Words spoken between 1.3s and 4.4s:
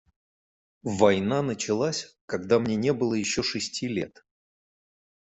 началась, когда мне не было еще шести лет.